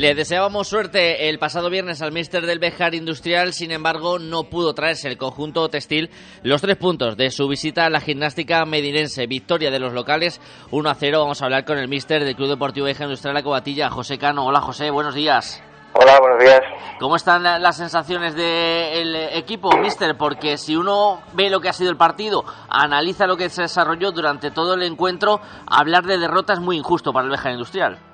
[0.00, 4.72] Le deseábamos suerte el pasado viernes al míster del Bejar Industrial, sin embargo no pudo
[4.72, 6.08] traerse el conjunto textil
[6.42, 9.26] los tres puntos de su visita a la gimnástica medinense.
[9.26, 10.40] Victoria de los locales
[10.70, 11.20] 1 a 0.
[11.20, 14.46] Vamos a hablar con el míster del Club Deportivo Bejar Industrial La Cobatilla, José Cano.
[14.46, 15.62] Hola José, buenos días.
[15.92, 16.60] Hola, buenos días.
[16.98, 20.16] ¿Cómo están las sensaciones del equipo, mister?
[20.16, 24.12] Porque si uno ve lo que ha sido el partido, analiza lo que se desarrolló
[24.12, 28.09] durante todo el encuentro, hablar de derrota es muy injusto para el Bejar Industrial.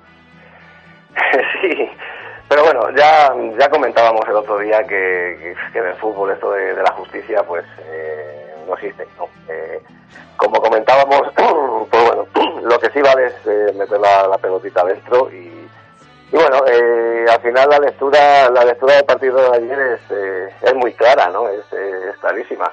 [1.61, 1.89] sí,
[2.47, 6.75] pero bueno, ya, ya comentábamos el otro día que, que, en el fútbol esto de,
[6.75, 9.07] la justicia pues eh, no existe.
[9.17, 9.27] ¿no?
[9.49, 9.81] Eh,
[10.37, 11.21] como comentábamos,
[11.91, 12.27] pues bueno,
[12.63, 15.69] lo que sí vale es eh, meter la, pelotita dentro y,
[16.31, 20.93] y bueno, al final la lectura la lectura del partido de ayer es, es muy
[20.93, 21.49] clara, ¿no?
[21.49, 22.71] Es, es clarísima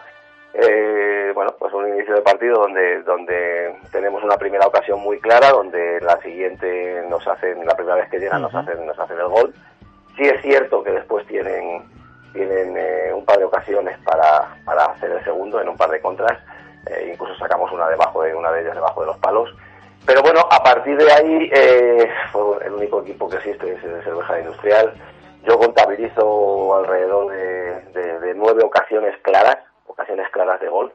[0.55, 5.51] eh, bueno, pues un inicio de partido donde, donde tenemos una primera ocasión muy clara,
[5.51, 9.27] donde la siguiente nos hacen, la primera vez que llegan nos hacen, nos hacen el
[9.27, 9.53] gol.
[10.17, 11.83] Sí es cierto que después tienen,
[12.33, 16.01] tienen eh, un par de ocasiones para, para hacer el segundo en un par de
[16.01, 16.39] contras,
[16.87, 19.53] eh, incluso sacamos una debajo de una de ellas debajo de los palos.
[20.07, 24.05] Pero bueno, a partir de ahí, eh, fue el único equipo que existe es el
[24.05, 24.95] Cerveja Industrial.
[25.43, 29.59] Yo contabilizo alrededor de, de nueve ocasiones claras
[29.95, 30.93] ocasiones claras de gol,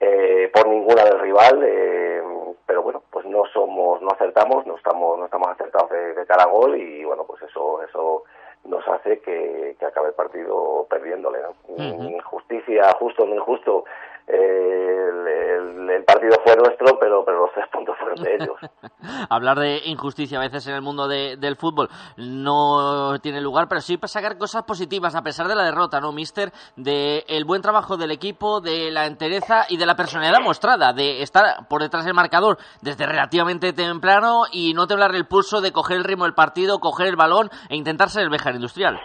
[0.00, 2.20] eh, por ninguna del rival, eh,
[2.66, 6.50] pero bueno, pues no somos, no acertamos, no estamos, no estamos acertados de, cara a
[6.50, 8.24] gol y bueno, pues eso, eso
[8.64, 12.22] nos hace que, acabe el partido perdiéndole, ¿no?
[12.24, 13.84] Justicia, justo o no injusto,
[14.32, 18.56] el, partido fue nuestro, pero, pero los tres puntos fueron de ellos.
[19.30, 23.96] Hablar de injusticia a veces en el mundo del fútbol no tiene lugar, pero sí
[23.96, 26.50] para sacar cosas positivas a pesar de la derrota, ¿no, mister?
[26.76, 31.22] De el buen trabajo del equipo, de la entereza y de la personalidad mostrada, de
[31.22, 35.98] estar por detrás del marcador desde relativamente temprano y no temblar el pulso de coger
[35.98, 38.98] el ritmo del partido, coger el balón e intentar ser el Bejar Industrial.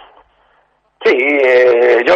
[1.03, 2.15] Sí, eh, yo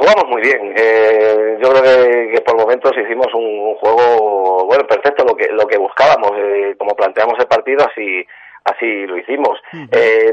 [0.00, 0.72] jugamos muy bien.
[0.76, 5.78] Eh, yo creo que, por momentos hicimos un, juego bueno perfecto lo que lo que
[5.78, 8.26] buscábamos eh, como planteamos el partido así
[8.64, 9.58] así lo hicimos.
[9.92, 10.32] Eh,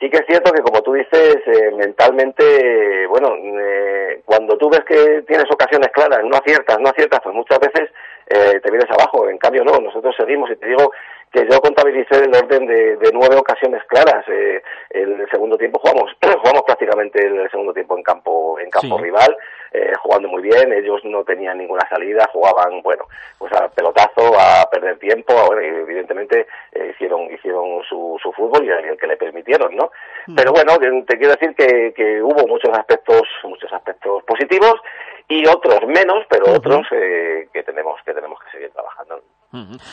[0.00, 1.36] sí que es cierto que como tú dices
[1.76, 3.34] mentalmente bueno
[4.24, 7.90] cuando tú ves que tienes ocasiones claras no aciertas no aciertas pues muchas veces
[8.28, 9.28] te vienes abajo.
[9.28, 10.92] En cambio no nosotros seguimos y te digo
[11.32, 14.24] que yo contabilicé el orden de, nueve ocasiones claras.
[14.28, 19.34] Eh, el segundo tiempo jugamos, jugamos prácticamente el segundo tiempo en campo, en campo rival,
[19.72, 20.72] eh, jugando muy bien.
[20.72, 23.06] Ellos no tenían ninguna salida, jugaban, bueno,
[23.38, 25.32] pues a pelotazo, a perder tiempo.
[25.32, 29.90] Ahora, evidentemente eh, hicieron, hicieron su, su fútbol y el que le permitieron, ¿no?
[30.26, 30.34] Mm.
[30.34, 30.76] Pero bueno,
[31.06, 34.74] te quiero decir que, que hubo muchos aspectos, muchos aspectos positivos
[35.28, 39.22] y otros menos, pero otros que tenemos que tenemos que seguir trabajando.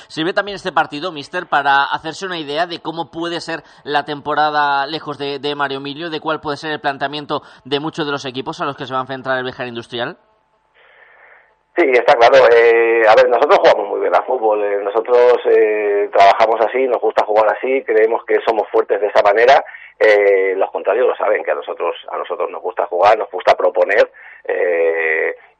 [0.07, 4.87] Sirve también este partido, Mister, para hacerse una idea de cómo puede ser la temporada
[4.87, 8.61] lejos de, Mario Emilio, de cuál puede ser el planteamiento de muchos de los equipos
[8.61, 10.17] a los que se va a enfrentar el Bejar Industrial.
[11.75, 12.45] Sí, está claro.
[12.53, 14.63] Eh, a ver, nosotros jugamos muy bien a fútbol.
[14.63, 19.21] Eh, nosotros eh, trabajamos así, nos gusta jugar así, creemos que somos fuertes de esa
[19.23, 19.63] manera.
[20.55, 24.09] los contrarios lo saben, que a nosotros a nosotros nos gusta jugar, nos gusta proponer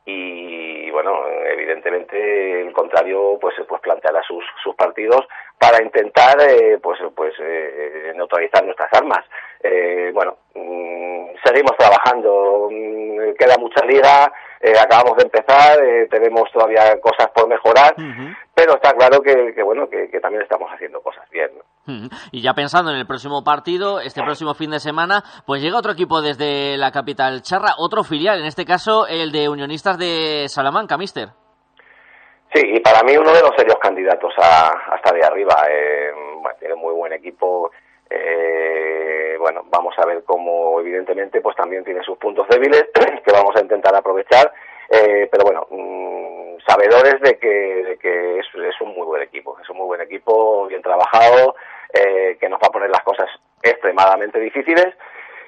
[0.06, 5.28] y bueno, evidentemente el contrario pues pues planteará sus, sus partidos
[5.58, 9.26] para intentar eh, pues pues eh, neutralizar nuestras armas.
[9.62, 11.09] Eh, bueno, mm,
[11.44, 14.32] seguimos trabajando, mm, queda mucha liga,
[14.82, 15.78] acabamos de empezar,
[16.10, 17.96] tenemos todavía cosas por mejorar,
[18.54, 21.50] pero está claro que, bueno que, también estamos haciendo cosas bien.
[22.32, 25.94] Y ya pensando en el próximo partido, este próximo fin de semana, pues llega otro
[25.94, 30.98] equipo desde la capital charra, otro filial, en este caso el de Unionistas de Salamanca,
[30.98, 31.30] mister.
[32.54, 35.56] Sí, y para mí uno de los serios candidatos a, hasta de arriba.
[35.70, 36.12] Eh,
[36.60, 37.72] tiene muy buen equipo.
[38.10, 42.86] Eh, bueno, vamos a ver cómo, evidentemente, pues también tiene sus puntos débiles
[43.26, 44.52] que vamos a intentar aprovechar.
[44.90, 49.58] Eh, pero bueno, mm, sabedores de que, de que es, es, un muy buen equipo.
[49.62, 51.56] Es un muy buen equipo, bien trabajado,
[51.94, 53.30] eh, que nos va a poner las cosas
[53.64, 54.96] extremadamente difíciles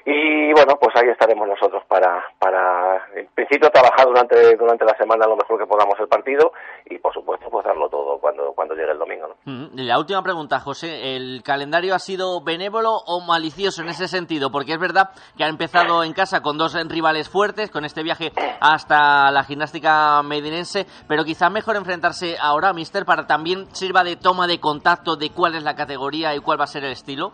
[0.06, 5.28] Y bueno, pues ahí estaremos nosotros para, para en principio, trabajar durante, durante la semana
[5.28, 6.52] lo mejor que podamos el partido
[6.86, 9.28] y, por supuesto, pues darlo todo cuando, cuando llegue el domingo.
[9.28, 9.36] ¿no?
[9.46, 11.16] Mm, la última pregunta, José.
[11.16, 14.52] ¿El calendario ha sido benévolo o malicioso en ese sentido?
[14.52, 18.32] Porque es verdad que ha empezado en casa con dos rivales fuertes, con este viaje
[18.60, 24.48] hasta la gimnástica medinense, pero quizá mejor enfrentarse ahora, Mister, para también sirva de toma
[24.48, 27.34] de contacto de cuál es la categoría y cuál va a ser el estilo.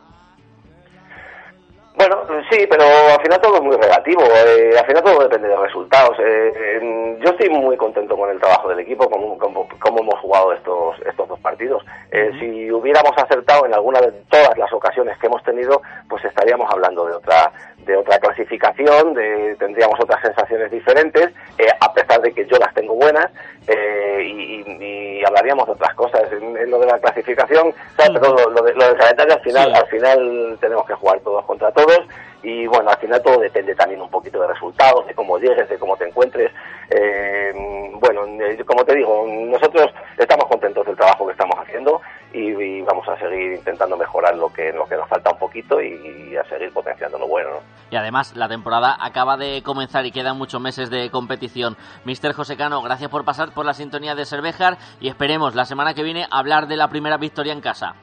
[1.97, 2.21] Bueno,
[2.51, 4.21] sí, pero al final todo es muy relativo.
[4.21, 6.15] Eh, al final todo depende de resultados.
[6.19, 10.95] Eh, yo estoy muy contento con el trabajo del equipo, como, como, hemos jugado estos,
[11.07, 11.83] estos dos partidos.
[12.11, 16.71] Eh, si hubiéramos acertado en alguna de todas las ocasiones que hemos tenido, pues estaríamos
[16.71, 17.51] hablando de otra
[17.87, 21.31] de otra clasificación, de, tendríamos otras sensaciones diferentes,
[21.79, 23.27] a pesar de que yo las tengo buenas,
[23.67, 26.21] y, hablaríamos de otras cosas.
[26.31, 28.19] En, lo de la clasificación, ¿sabes?
[28.19, 31.71] pero lo, de, lo, del calendario al final, al final tenemos que jugar todos contra
[31.71, 31.99] todos
[32.43, 35.77] y bueno, al final todo depende también un poquito de resultados, de cómo llegues, de
[35.77, 36.51] cómo te encuentres.
[36.89, 37.51] Eh,
[37.99, 42.01] bueno, eh, como te digo, nosotros estamos contentos del trabajo que estamos haciendo
[42.37, 46.35] y, vamos a seguir intentando mejorar lo que, lo que nos falta un poquito y,
[46.37, 47.49] a seguir potenciando lo bueno.
[47.89, 51.77] Y además, la temporada acaba de comenzar y quedan muchos meses de competición.
[52.05, 55.93] Mister José Cano, gracias por pasar por la sintonía de Cervejar y esperemos la semana
[55.93, 57.95] que viene hablar de la primera victoria en casa.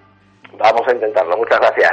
[0.58, 1.92] Vamos a intentarlo, muchas gracias.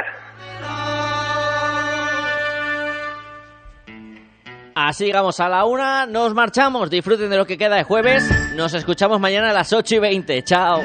[4.74, 8.24] Así llegamos a la una, nos marchamos, disfruten de lo que queda de jueves,
[8.56, 10.80] nos escuchamos mañana a las 8 y 20, chao.